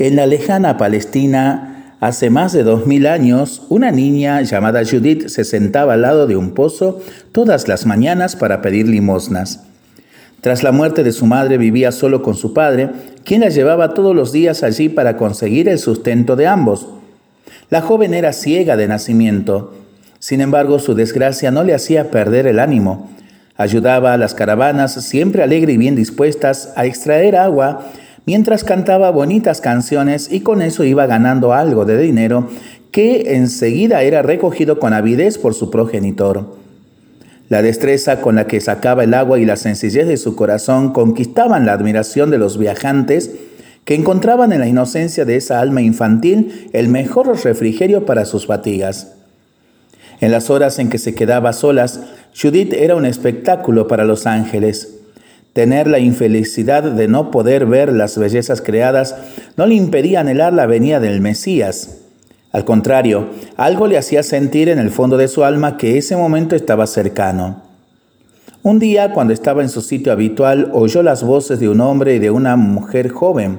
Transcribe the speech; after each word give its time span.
En 0.00 0.16
la 0.16 0.26
lejana 0.26 0.78
Palestina, 0.78 1.94
hace 2.00 2.30
más 2.30 2.54
de 2.54 2.62
dos 2.62 2.86
mil 2.86 3.06
años, 3.06 3.64
una 3.68 3.90
niña 3.90 4.40
llamada 4.40 4.80
Judith 4.82 5.28
se 5.28 5.44
sentaba 5.44 5.92
al 5.92 6.00
lado 6.00 6.26
de 6.26 6.36
un 6.36 6.52
pozo 6.52 7.02
todas 7.32 7.68
las 7.68 7.84
mañanas 7.84 8.34
para 8.34 8.62
pedir 8.62 8.88
limosnas. 8.88 9.60
Tras 10.40 10.62
la 10.62 10.72
muerte 10.72 11.04
de 11.04 11.12
su 11.12 11.26
madre 11.26 11.58
vivía 11.58 11.92
solo 11.92 12.22
con 12.22 12.34
su 12.34 12.54
padre, 12.54 12.88
quien 13.24 13.42
la 13.42 13.50
llevaba 13.50 13.92
todos 13.92 14.16
los 14.16 14.32
días 14.32 14.62
allí 14.62 14.88
para 14.88 15.18
conseguir 15.18 15.68
el 15.68 15.78
sustento 15.78 16.34
de 16.34 16.46
ambos. 16.46 16.88
La 17.68 17.82
joven 17.82 18.14
era 18.14 18.32
ciega 18.32 18.78
de 18.78 18.88
nacimiento. 18.88 19.74
Sin 20.18 20.40
embargo, 20.40 20.78
su 20.78 20.94
desgracia 20.94 21.50
no 21.50 21.62
le 21.62 21.74
hacía 21.74 22.10
perder 22.10 22.46
el 22.46 22.58
ánimo. 22.58 23.10
Ayudaba 23.58 24.14
a 24.14 24.16
las 24.16 24.32
caravanas, 24.32 24.94
siempre 24.94 25.42
alegre 25.42 25.74
y 25.74 25.76
bien 25.76 25.94
dispuestas, 25.94 26.72
a 26.74 26.86
extraer 26.86 27.36
agua 27.36 27.84
mientras 28.26 28.64
cantaba 28.64 29.10
bonitas 29.10 29.60
canciones 29.60 30.30
y 30.30 30.40
con 30.40 30.62
eso 30.62 30.84
iba 30.84 31.06
ganando 31.06 31.52
algo 31.52 31.84
de 31.84 31.98
dinero 31.98 32.48
que 32.90 33.34
enseguida 33.36 34.02
era 34.02 34.22
recogido 34.22 34.78
con 34.78 34.92
avidez 34.92 35.38
por 35.38 35.54
su 35.54 35.70
progenitor. 35.70 36.58
La 37.48 37.62
destreza 37.62 38.20
con 38.20 38.36
la 38.36 38.46
que 38.46 38.60
sacaba 38.60 39.04
el 39.04 39.14
agua 39.14 39.38
y 39.40 39.44
la 39.44 39.56
sencillez 39.56 40.06
de 40.06 40.16
su 40.16 40.36
corazón 40.36 40.92
conquistaban 40.92 41.66
la 41.66 41.72
admiración 41.72 42.30
de 42.30 42.38
los 42.38 42.58
viajantes 42.58 43.32
que 43.84 43.94
encontraban 43.94 44.52
en 44.52 44.60
la 44.60 44.68
inocencia 44.68 45.24
de 45.24 45.36
esa 45.36 45.60
alma 45.60 45.82
infantil 45.82 46.68
el 46.72 46.88
mejor 46.88 47.26
refrigerio 47.42 48.06
para 48.06 48.24
sus 48.24 48.46
fatigas. 48.46 49.14
En 50.20 50.30
las 50.30 50.50
horas 50.50 50.78
en 50.78 50.90
que 50.90 50.98
se 50.98 51.14
quedaba 51.14 51.52
solas, 51.52 52.00
Judith 52.40 52.72
era 52.72 52.94
un 52.94 53.06
espectáculo 53.06 53.88
para 53.88 54.04
los 54.04 54.26
ángeles. 54.26 54.99
Tener 55.52 55.88
la 55.88 55.98
infelicidad 55.98 56.84
de 56.84 57.08
no 57.08 57.32
poder 57.32 57.66
ver 57.66 57.92
las 57.92 58.16
bellezas 58.16 58.62
creadas 58.62 59.16
no 59.56 59.66
le 59.66 59.74
impedía 59.74 60.20
anhelar 60.20 60.52
la 60.52 60.66
venida 60.66 61.00
del 61.00 61.20
Mesías. 61.20 62.02
Al 62.52 62.64
contrario, 62.64 63.30
algo 63.56 63.88
le 63.88 63.98
hacía 63.98 64.22
sentir 64.22 64.68
en 64.68 64.78
el 64.78 64.90
fondo 64.90 65.16
de 65.16 65.26
su 65.26 65.42
alma 65.42 65.76
que 65.76 65.98
ese 65.98 66.16
momento 66.16 66.54
estaba 66.54 66.86
cercano. 66.86 67.62
Un 68.62 68.78
día, 68.78 69.12
cuando 69.12 69.32
estaba 69.32 69.62
en 69.62 69.70
su 69.70 69.80
sitio 69.80 70.12
habitual, 70.12 70.70
oyó 70.72 71.02
las 71.02 71.24
voces 71.24 71.58
de 71.58 71.68
un 71.68 71.80
hombre 71.80 72.14
y 72.14 72.18
de 72.20 72.30
una 72.30 72.54
mujer 72.56 73.08
joven. 73.08 73.58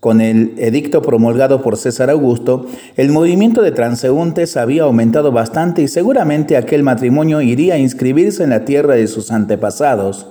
Con 0.00 0.20
el 0.20 0.54
edicto 0.56 1.02
promulgado 1.02 1.62
por 1.62 1.76
César 1.76 2.10
Augusto, 2.10 2.66
el 2.96 3.10
movimiento 3.10 3.60
de 3.60 3.72
transeúntes 3.72 4.56
había 4.56 4.84
aumentado 4.84 5.32
bastante 5.32 5.82
y 5.82 5.88
seguramente 5.88 6.56
aquel 6.56 6.82
matrimonio 6.82 7.42
iría 7.42 7.74
a 7.74 7.78
inscribirse 7.78 8.44
en 8.44 8.50
la 8.50 8.64
tierra 8.64 8.94
de 8.94 9.06
sus 9.06 9.30
antepasados 9.30 10.28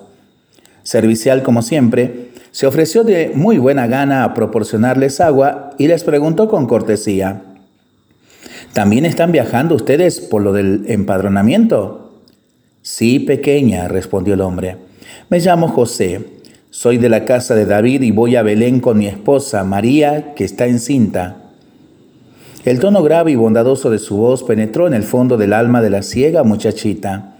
servicial 0.83 1.43
como 1.43 1.61
siempre, 1.61 2.29
se 2.51 2.67
ofreció 2.67 3.03
de 3.03 3.31
muy 3.33 3.57
buena 3.57 3.87
gana 3.87 4.23
a 4.23 4.33
proporcionarles 4.33 5.19
agua 5.19 5.71
y 5.79 5.87
les 5.87 6.03
preguntó 6.03 6.47
con 6.47 6.67
cortesía, 6.67 7.41
¿también 8.73 9.05
están 9.05 9.31
viajando 9.31 9.75
ustedes 9.75 10.21
por 10.21 10.41
lo 10.43 10.53
del 10.53 10.85
empadronamiento? 10.87 12.21
Sí, 12.83 13.19
pequeña, 13.19 13.87
respondió 13.87 14.35
el 14.35 14.41
hombre. 14.41 14.77
Me 15.29 15.39
llamo 15.39 15.67
José, 15.67 16.25
soy 16.69 16.97
de 16.97 17.09
la 17.09 17.25
casa 17.25 17.55
de 17.55 17.65
David 17.65 18.01
y 18.01 18.11
voy 18.11 18.35
a 18.35 18.43
Belén 18.43 18.79
con 18.79 18.97
mi 18.97 19.07
esposa, 19.07 19.63
María, 19.63 20.33
que 20.35 20.43
está 20.43 20.67
encinta. 20.67 21.37
El 22.65 22.79
tono 22.79 23.03
grave 23.03 23.31
y 23.31 23.35
bondadoso 23.35 23.89
de 23.89 23.99
su 23.99 24.17
voz 24.17 24.43
penetró 24.43 24.87
en 24.87 24.93
el 24.93 25.03
fondo 25.03 25.37
del 25.37 25.53
alma 25.53 25.81
de 25.81 25.89
la 25.89 26.01
ciega 26.01 26.43
muchachita. 26.43 27.32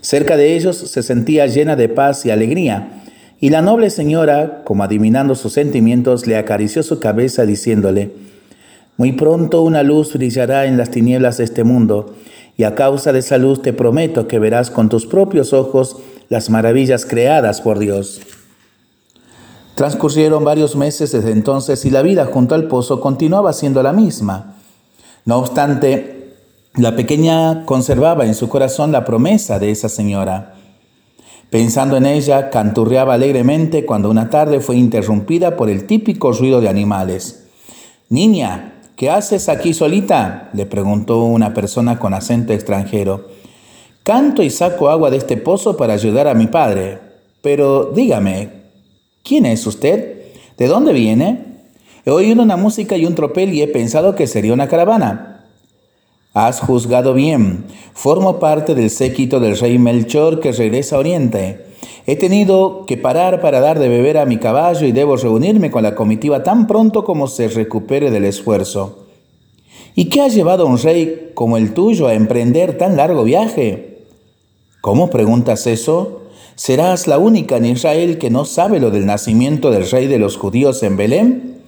Cerca 0.00 0.36
de 0.36 0.56
ellos 0.56 0.76
se 0.76 1.02
sentía 1.02 1.46
llena 1.46 1.76
de 1.76 1.88
paz 1.88 2.24
y 2.24 2.30
alegría, 2.30 3.02
y 3.40 3.50
la 3.50 3.62
noble 3.62 3.90
señora, 3.90 4.62
como 4.64 4.84
adivinando 4.84 5.34
sus 5.34 5.52
sentimientos, 5.54 6.26
le 6.26 6.36
acarició 6.36 6.82
su 6.82 7.00
cabeza 7.00 7.46
diciéndole, 7.46 8.12
Muy 8.96 9.12
pronto 9.12 9.62
una 9.62 9.82
luz 9.82 10.14
brillará 10.14 10.66
en 10.66 10.76
las 10.76 10.90
tinieblas 10.90 11.38
de 11.38 11.44
este 11.44 11.64
mundo, 11.64 12.14
y 12.56 12.64
a 12.64 12.74
causa 12.74 13.12
de 13.12 13.20
esa 13.20 13.38
luz 13.38 13.62
te 13.62 13.72
prometo 13.72 14.28
que 14.28 14.38
verás 14.38 14.70
con 14.70 14.88
tus 14.90 15.06
propios 15.06 15.52
ojos 15.52 15.96
las 16.28 16.50
maravillas 16.50 17.06
creadas 17.06 17.60
por 17.60 17.78
Dios. 17.78 18.20
Transcurrieron 19.74 20.44
varios 20.44 20.76
meses 20.76 21.12
desde 21.12 21.30
entonces 21.30 21.86
y 21.86 21.90
la 21.90 22.02
vida 22.02 22.26
junto 22.26 22.54
al 22.54 22.68
pozo 22.68 23.00
continuaba 23.00 23.54
siendo 23.54 23.82
la 23.82 23.94
misma. 23.94 24.56
No 25.24 25.38
obstante, 25.38 26.19
la 26.74 26.94
pequeña 26.94 27.64
conservaba 27.64 28.26
en 28.26 28.34
su 28.34 28.48
corazón 28.48 28.92
la 28.92 29.04
promesa 29.04 29.58
de 29.58 29.72
esa 29.72 29.88
señora. 29.88 30.54
Pensando 31.50 31.96
en 31.96 32.06
ella, 32.06 32.48
canturreaba 32.50 33.14
alegremente 33.14 33.84
cuando 33.84 34.08
una 34.08 34.30
tarde 34.30 34.60
fue 34.60 34.76
interrumpida 34.76 35.56
por 35.56 35.68
el 35.68 35.86
típico 35.86 36.30
ruido 36.30 36.60
de 36.60 36.68
animales. 36.68 37.48
Niña, 38.08 38.74
¿qué 38.94 39.10
haces 39.10 39.48
aquí 39.48 39.74
solita? 39.74 40.48
le 40.52 40.64
preguntó 40.64 41.24
una 41.24 41.54
persona 41.54 41.98
con 41.98 42.14
acento 42.14 42.52
extranjero. 42.52 43.28
Canto 44.04 44.44
y 44.44 44.50
saco 44.50 44.90
agua 44.90 45.10
de 45.10 45.16
este 45.16 45.36
pozo 45.36 45.76
para 45.76 45.94
ayudar 45.94 46.28
a 46.28 46.34
mi 46.34 46.46
padre. 46.46 47.00
Pero 47.42 47.90
dígame, 47.92 48.48
¿quién 49.24 49.44
es 49.44 49.66
usted? 49.66 50.22
¿De 50.56 50.68
dónde 50.68 50.92
viene? 50.92 51.46
He 52.04 52.10
oído 52.10 52.44
una 52.44 52.56
música 52.56 52.96
y 52.96 53.06
un 53.06 53.16
tropel 53.16 53.52
y 53.52 53.62
he 53.62 53.68
pensado 53.68 54.14
que 54.14 54.28
sería 54.28 54.52
una 54.54 54.68
caravana. 54.68 55.39
Has 56.32 56.60
juzgado 56.60 57.12
bien. 57.12 57.64
Formo 57.92 58.38
parte 58.38 58.76
del 58.76 58.90
séquito 58.90 59.40
del 59.40 59.58
rey 59.58 59.78
Melchor 59.78 60.38
que 60.38 60.52
regresa 60.52 60.94
a 60.94 61.00
Oriente. 61.00 61.66
He 62.06 62.14
tenido 62.14 62.86
que 62.86 62.96
parar 62.96 63.40
para 63.40 63.58
dar 63.58 63.80
de 63.80 63.88
beber 63.88 64.16
a 64.16 64.26
mi 64.26 64.38
caballo 64.38 64.86
y 64.86 64.92
debo 64.92 65.16
reunirme 65.16 65.72
con 65.72 65.82
la 65.82 65.96
comitiva 65.96 66.44
tan 66.44 66.68
pronto 66.68 67.02
como 67.04 67.26
se 67.26 67.48
recupere 67.48 68.12
del 68.12 68.24
esfuerzo. 68.24 69.06
¿Y 69.96 70.04
qué 70.04 70.20
ha 70.20 70.28
llevado 70.28 70.62
a 70.62 70.70
un 70.70 70.78
rey 70.78 71.32
como 71.34 71.56
el 71.56 71.74
tuyo 71.74 72.06
a 72.06 72.14
emprender 72.14 72.78
tan 72.78 72.96
largo 72.96 73.24
viaje? 73.24 74.04
¿Cómo 74.80 75.10
preguntas 75.10 75.66
eso? 75.66 76.22
¿Serás 76.54 77.08
la 77.08 77.18
única 77.18 77.56
en 77.56 77.66
Israel 77.66 78.18
que 78.18 78.30
no 78.30 78.44
sabe 78.44 78.78
lo 78.78 78.92
del 78.92 79.04
nacimiento 79.04 79.72
del 79.72 79.90
rey 79.90 80.06
de 80.06 80.20
los 80.20 80.36
judíos 80.36 80.84
en 80.84 80.96
Belén? 80.96 81.59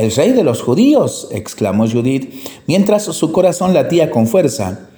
El 0.00 0.10
rey 0.12 0.32
de 0.32 0.44
los 0.44 0.62
judíos, 0.62 1.28
exclamó 1.30 1.84
Judith, 1.86 2.32
mientras 2.66 3.02
su 3.02 3.32
corazón 3.32 3.74
latía 3.74 4.10
con 4.10 4.26
fuerza. 4.26 4.88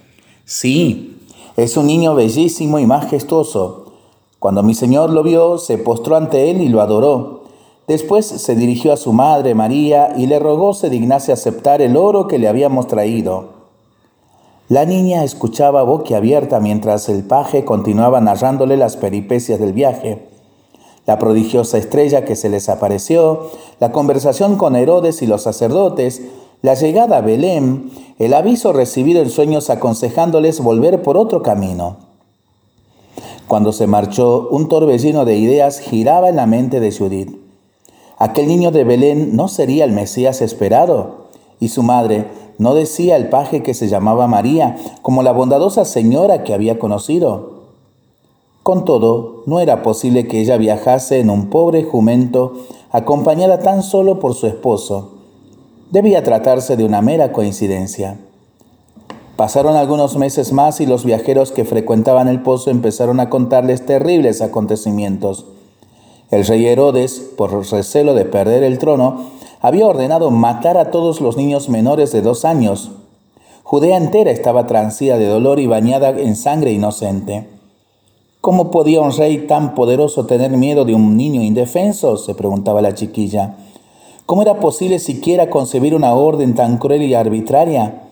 Sí, 0.45 1.19
es 1.57 1.77
un 1.77 1.89
niño 1.89 2.15
bellísimo 2.15 2.79
y 2.79 2.87
majestuoso. 2.87 3.95
Cuando 4.39 4.63
mi 4.63 4.75
señor 4.75 5.11
lo 5.11 5.25
vio, 5.25 5.59
se 5.59 5.77
postró 5.77 6.15
ante 6.15 6.53
él 6.53 6.61
y 6.61 6.69
lo 6.69 6.81
adoró. 6.81 7.43
Después 7.89 8.27
se 8.27 8.55
dirigió 8.55 8.93
a 8.93 8.97
su 8.97 9.13
madre 9.13 9.57
María 9.57 10.15
y 10.17 10.29
le 10.29 10.39
rogó 10.39 10.73
se 10.73 10.89
dignase 10.89 11.33
aceptar 11.33 11.83
el 11.83 11.97
oro 11.97 12.29
que 12.29 12.39
le 12.39 12.47
habíamos 12.47 12.87
traído. 12.87 13.55
La 14.69 14.85
niña 14.85 15.25
escuchaba 15.25 15.83
boquiabierta 15.83 16.61
mientras 16.61 17.09
el 17.09 17.25
paje 17.25 17.65
continuaba 17.65 18.21
narrándole 18.21 18.77
las 18.77 18.97
peripecias 18.97 19.59
del 19.59 19.73
viaje 19.73 20.32
la 21.07 21.19
prodigiosa 21.19 21.79
estrella 21.79 22.25
que 22.25 22.37
se 22.37 22.49
les 22.49 22.69
apareció, 22.69 23.51
la 23.81 23.93
conversación 23.93 24.57
con 24.57 24.77
Herodes 24.77 25.23
y 25.23 25.27
los 25.27 25.43
sacerdotes, 25.43 26.23
la 26.63 26.75
llegada 26.75 27.19
a 27.19 27.21
Belén, 27.23 27.91
el 28.19 28.35
aviso 28.35 28.73
recibido 28.73 29.21
en 29.21 29.31
sueños 29.31 29.69
aconsejándoles 29.69 30.61
volver 30.61 31.03
por 31.03 31.17
otro 31.17 31.43
camino. 31.43 31.97
Cuando 33.49 33.73
se 33.73 33.89
marchó, 33.89 34.49
un 34.51 34.69
torbellino 34.69 35.25
de 35.25 35.37
ideas 35.37 35.81
giraba 35.81 36.29
en 36.29 36.37
la 36.37 36.47
mente 36.47 36.79
de 36.79 36.93
Judith. 36.93 37.37
¿Aquel 38.19 38.47
niño 38.47 38.71
de 38.71 38.85
Belén 38.85 39.35
no 39.35 39.49
sería 39.49 39.85
el 39.85 39.91
Mesías 39.91 40.41
esperado? 40.41 41.27
Y 41.59 41.69
su 41.69 41.83
madre, 41.83 42.29
¿no 42.59 42.75
decía 42.75 43.17
el 43.17 43.29
paje 43.29 43.63
que 43.65 43.75
se 43.75 43.89
llamaba 43.89 44.29
María, 44.29 44.77
como 45.03 45.25
la 45.25 45.33
bondadosa 45.33 45.85
señora 45.85 46.45
que 46.45 46.55
había 46.55 46.79
conocido? 46.79 47.52
Con 48.63 48.85
todo, 48.85 49.43
no 49.47 49.59
era 49.59 49.83
posible 49.83 50.29
que 50.29 50.41
ella 50.41 50.57
viajase 50.57 51.19
en 51.19 51.31
un 51.31 51.51
pobre 51.51 51.83
jumento 51.83 52.53
acompañada 52.93 53.59
tan 53.59 53.83
solo 53.83 54.21
por 54.21 54.35
su 54.35 54.47
esposo. 54.47 55.15
Debía 55.91 56.23
tratarse 56.23 56.77
de 56.77 56.85
una 56.85 57.03
mera 57.03 57.33
coincidencia. 57.33 58.19
Pasaron 59.35 59.75
algunos 59.75 60.17
meses 60.17 60.53
más 60.53 60.81
y 60.81 60.87
los 60.87 61.05
viajeros 61.05 61.51
que 61.51 61.65
frecuentaban 61.65 62.29
el 62.29 62.43
pozo 62.43 62.71
empezaron 62.71 63.19
a 63.19 63.31
contarles 63.31 63.85
terribles 63.85 64.41
acontecimientos. 64.41 65.47
El 66.31 66.47
rey 66.47 66.65
Herodes, 66.67 67.19
por 67.37 67.69
recelo 67.69 68.15
de 68.15 68.27
perder 68.27 68.63
el 68.63 68.79
trono, 68.79 69.25
había 69.61 69.89
ordenado 69.89 70.31
matar 70.31 70.77
a 70.77 70.93
todos 70.93 71.21
los 71.21 71.37
niños 71.37 71.69
menores 71.69 72.13
de 72.13 72.23
dos 72.23 72.45
años. 72.45 72.93
Judea 73.65 73.97
entera 73.97 74.31
estaba 74.31 74.69
transida 74.69 75.19
de 75.19 75.27
dolor 75.27 75.59
y 75.59 75.67
bañada 75.67 76.11
en 76.11 76.37
sangre 76.37 76.73
inocente. 76.73 77.52
¿Cómo 78.43 78.73
podía 78.73 79.01
un 79.01 79.13
rey 79.13 79.47
tan 79.47 79.77
poderoso 79.77 80.27
tener 80.27 80.51
miedo 80.51 80.85
de 80.85 80.97
un 80.97 81.17
niño 81.17 81.43
indefenso? 81.43 82.17
se 82.17 82.35
preguntaba 82.35 82.83
la 82.83 82.93
chiquilla. 82.93 83.55
¿Cómo 84.27 84.43
era 84.43 84.59
posible 84.59 84.99
siquiera 84.99 85.49
concebir 85.49 85.95
una 85.95 86.13
orden 86.15 86.57
tan 86.57 86.79
cruel 86.79 87.03
y 87.03 87.15
arbitraria? 87.15 88.03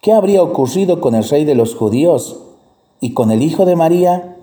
¿Qué 0.00 0.12
habría 0.12 0.44
ocurrido 0.44 1.00
con 1.00 1.16
el 1.16 1.28
rey 1.28 1.44
de 1.44 1.56
los 1.56 1.74
judíos 1.74 2.38
y 3.00 3.14
con 3.14 3.32
el 3.32 3.42
hijo 3.42 3.66
de 3.66 3.74
María? 3.74 4.36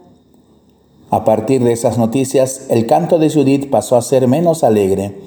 A 1.10 1.24
partir 1.24 1.64
de 1.64 1.72
esas 1.72 1.98
noticias, 1.98 2.68
el 2.70 2.86
canto 2.86 3.18
de 3.18 3.30
Judith 3.30 3.70
pasó 3.70 3.96
a 3.96 4.02
ser 4.02 4.28
menos 4.28 4.66
alegre. 4.66 5.18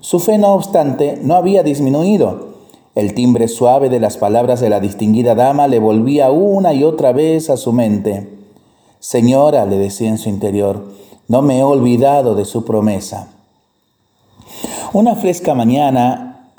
Su 0.00 0.20
fe, 0.20 0.36
no 0.36 0.52
obstante, 0.52 1.18
no 1.22 1.36
había 1.36 1.62
disminuido. 1.62 2.48
El 2.94 3.14
timbre 3.14 3.48
suave 3.48 3.88
de 3.88 3.98
las 3.98 4.18
palabras 4.18 4.60
de 4.60 4.68
la 4.68 4.80
distinguida 4.80 5.34
dama 5.34 5.68
le 5.68 5.78
volvía 5.78 6.30
una 6.30 6.74
y 6.74 6.84
otra 6.84 7.12
vez 7.12 7.48
a 7.48 7.56
su 7.56 7.72
mente. 7.72 8.37
Señora, 9.00 9.64
le 9.64 9.78
decía 9.78 10.08
en 10.08 10.18
su 10.18 10.28
interior, 10.28 10.84
no 11.28 11.42
me 11.42 11.60
he 11.60 11.62
olvidado 11.62 12.34
de 12.34 12.44
su 12.44 12.64
promesa. 12.64 13.28
Una 14.92 15.14
fresca 15.14 15.54
mañana, 15.54 16.50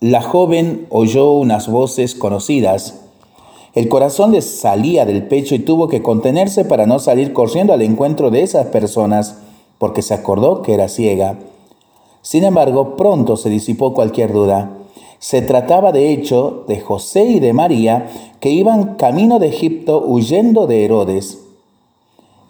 la 0.00 0.22
joven 0.22 0.86
oyó 0.90 1.32
unas 1.32 1.68
voces 1.68 2.14
conocidas. 2.14 3.00
El 3.74 3.88
corazón 3.88 4.32
le 4.32 4.40
salía 4.40 5.04
del 5.04 5.26
pecho 5.26 5.54
y 5.54 5.58
tuvo 5.58 5.88
que 5.88 6.00
contenerse 6.00 6.64
para 6.64 6.86
no 6.86 6.98
salir 6.98 7.34
corriendo 7.34 7.74
al 7.74 7.82
encuentro 7.82 8.30
de 8.30 8.42
esas 8.42 8.68
personas, 8.68 9.38
porque 9.78 10.00
se 10.00 10.14
acordó 10.14 10.62
que 10.62 10.72
era 10.72 10.88
ciega. 10.88 11.38
Sin 12.22 12.44
embargo, 12.44 12.96
pronto 12.96 13.36
se 13.36 13.50
disipó 13.50 13.92
cualquier 13.92 14.32
duda. 14.32 14.70
Se 15.18 15.42
trataba 15.42 15.92
de 15.92 16.12
hecho 16.12 16.64
de 16.68 16.80
José 16.80 17.24
y 17.24 17.40
de 17.40 17.52
María, 17.52 18.08
que 18.40 18.50
iban 18.50 18.94
camino 18.94 19.38
de 19.38 19.48
Egipto 19.48 20.02
huyendo 20.06 20.66
de 20.66 20.84
Herodes. 20.84 21.45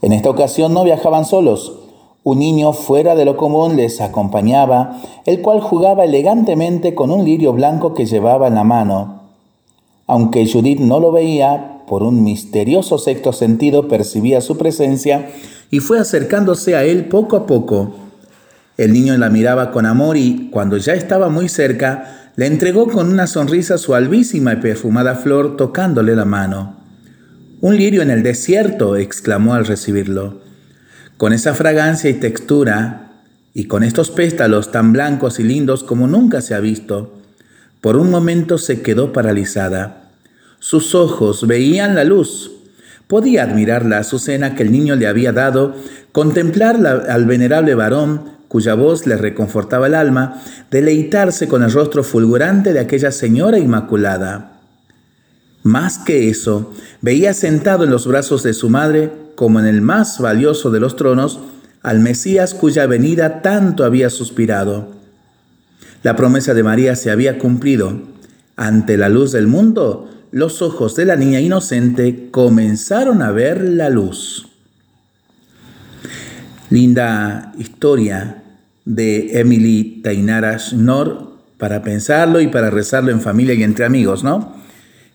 En 0.07 0.13
esta 0.13 0.31
ocasión 0.31 0.73
no 0.73 0.85
viajaban 0.85 1.25
solos. 1.25 1.81
Un 2.23 2.39
niño 2.39 2.73
fuera 2.73 3.17
de 3.17 3.25
lo 3.25 3.37
común 3.37 3.75
les 3.75 4.01
acompañaba, 4.01 5.01
el 5.25 5.41
cual 5.41 5.61
jugaba 5.61 6.05
elegantemente 6.05 6.95
con 6.95 7.11
un 7.11 7.25
lirio 7.25 7.53
blanco 7.53 7.93
que 7.93 8.07
llevaba 8.07 8.47
en 8.47 8.55
la 8.55 8.63
mano. 8.63 9.23
Aunque 10.07 10.47
Judith 10.47 10.79
no 10.79 11.01
lo 11.01 11.11
veía, 11.11 11.83
por 11.89 12.05
un 12.05 12.23
misterioso 12.23 12.99
sexto 12.99 13.33
sentido 13.33 13.89
percibía 13.89 14.41
su 14.41 14.57
presencia 14.57 15.29
y 15.73 15.81
fue 15.81 15.99
acercándose 15.99 16.77
a 16.77 16.85
él 16.85 17.07
poco 17.07 17.35
a 17.35 17.47
poco. 17.47 17.91
El 18.77 18.93
niño 18.93 19.19
la 19.19 19.29
miraba 19.29 19.73
con 19.73 19.87
amor 19.87 20.17
y, 20.17 20.51
cuando 20.53 20.77
ya 20.77 20.93
estaba 20.93 21.31
muy 21.31 21.49
cerca, 21.49 22.31
le 22.37 22.47
entregó 22.47 22.87
con 22.87 23.11
una 23.13 23.27
sonrisa 23.27 23.77
su 23.77 23.93
albísima 23.93 24.53
y 24.53 24.57
perfumada 24.59 25.17
flor 25.17 25.57
tocándole 25.57 26.15
la 26.15 26.25
mano. 26.25 26.76
Un 27.67 27.77
lirio 27.77 28.01
en 28.01 28.13
el 28.13 28.23
desierto, 28.23 28.95
exclamó 28.95 29.55
al 29.55 29.67
recibirlo. 29.67 30.41
Con 31.17 31.33
esa 31.33 31.53
fragancia 31.53 32.09
y 32.09 32.15
textura, 32.15 33.11
y 33.55 33.65
con 33.65 33.83
estos 33.83 34.13
pétalos 34.13 34.71
tan 34.71 34.93
blancos 34.93 35.41
y 35.41 35.43
lindos 35.43 35.83
como 35.83 36.07
nunca 36.07 36.43
se 36.43 36.55
ha 36.55 36.61
visto, 36.61 37.19
por 37.81 37.97
un 37.97 38.09
momento 38.09 38.59
se 38.59 38.83
quedó 38.83 39.13
paralizada. 39.13 40.13
Sus 40.61 40.95
ojos 40.95 41.49
veían 41.49 41.97
la 41.97 42.05
luz. 42.05 42.53
Podía 43.09 43.43
admirar 43.43 43.85
la 43.85 43.99
azucena 43.99 44.55
que 44.55 44.63
el 44.63 44.71
niño 44.71 44.95
le 44.95 45.09
había 45.09 45.33
dado, 45.33 45.75
contemplar 46.13 46.87
al 46.87 47.27
venerable 47.27 47.75
varón 47.75 48.31
cuya 48.47 48.75
voz 48.75 49.09
le 49.09 49.17
reconfortaba 49.17 49.89
el 49.89 49.97
alma, 49.97 50.41
deleitarse 50.71 51.49
con 51.49 51.65
el 51.65 51.73
rostro 51.73 52.05
fulgurante 52.05 52.73
de 52.73 52.79
aquella 52.79 53.11
señora 53.11 53.59
inmaculada. 53.59 54.56
Más 55.67 55.99
que 55.99 56.29
eso, 56.29 56.73
veía 57.03 57.35
sentado 57.35 57.83
en 57.83 57.91
los 57.91 58.07
brazos 58.07 58.45
de 58.45 58.55
su 58.55 58.71
madre, 58.71 59.11
como 59.35 59.59
en 59.59 59.67
el 59.67 59.81
más 59.81 60.21
valioso 60.21 60.71
de 60.71 60.79
los 60.79 60.95
tronos, 60.95 61.41
al 61.83 61.99
Mesías 61.99 62.55
cuya 62.55 62.87
venida 62.87 63.43
tanto 63.43 63.85
había 63.85 64.09
suspirado. 64.09 64.93
La 66.05 66.15
promesa 66.15 66.55
de 66.55 66.63
María 66.63 66.95
se 66.95 67.11
había 67.11 67.41
cumplido. 67.41 68.01
Ante 68.55 68.97
la 68.97 69.09
luz 69.09 69.33
del 69.33 69.49
mundo, 69.49 70.09
los 70.31 70.63
ojos 70.63 70.95
de 70.95 71.05
la 71.05 71.17
niña 71.17 71.41
inocente 71.41 72.29
comenzaron 72.31 73.21
a 73.21 73.33
ver 73.33 73.61
la 73.65 73.91
luz. 73.91 74.47
Linda 76.71 77.53
historia 77.59 78.45
de 78.85 79.41
Emily 79.41 80.01
Tainara 80.05 80.61
Schnorr 80.61 81.41
para 81.59 81.83
pensarlo 81.83 82.41
y 82.41 82.47
para 82.47 82.71
rezarlo 82.71 83.11
en 83.11 83.21
familia 83.21 83.55
y 83.55 83.65
entre 83.65 83.85
amigos, 83.85 84.23
¿no? 84.23 84.65